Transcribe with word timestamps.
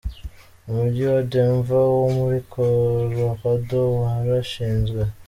Umujyi 0.69 1.01
wa 1.11 1.21
Denver 1.31 1.83
wo 1.99 2.07
muri 2.17 2.39
Colorado 2.51 3.79
warashinzwe. 3.99 5.01